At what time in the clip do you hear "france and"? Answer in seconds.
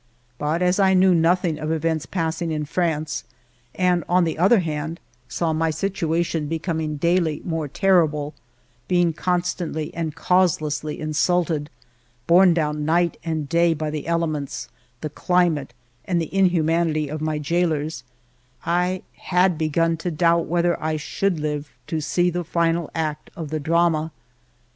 2.65-4.03